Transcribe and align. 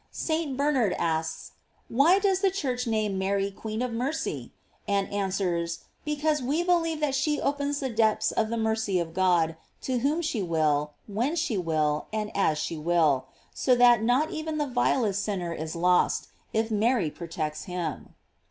St. 0.11 0.57
Bernard 0.57 0.93
asks, 0.97 1.51
Why 1.87 2.17
does 2.17 2.39
the 2.39 2.49
Church 2.49 2.87
name 2.87 3.19
Mary 3.19 3.51
Queen 3.51 3.83
of 3.83 3.93
Mercy 3.93 4.51
f 4.51 4.59
and 4.87 5.07
answers, 5.13 5.81
Because 6.03 6.41
we 6.41 6.63
believe 6.63 6.99
that 7.01 7.13
she 7.13 7.39
opens 7.39 7.79
the 7.81 7.89
depths 7.91 8.31
of 8.31 8.49
the 8.49 8.57
mercy 8.57 8.97
of 8.99 9.13
God, 9.13 9.55
to 9.81 9.99
whom 9.99 10.23
she 10.23 10.41
will, 10.41 10.93
when 11.05 11.35
she 11.35 11.55
will, 11.55 12.07
and 12.11 12.35
as 12.35 12.57
she 12.57 12.79
will; 12.79 13.27
so 13.53 13.75
that 13.75 14.01
not 14.01 14.31
even 14.31 14.57
the 14.57 14.65
vilest 14.65 15.23
sinner 15.23 15.53
is 15.53 15.75
lost, 15.75 16.29
if 16.51 16.71
Mary 16.71 17.11
protects 17.11 17.65
him. 17.65 18.15